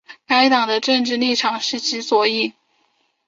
[0.25, 2.53] 该党的政治立场是极左翼。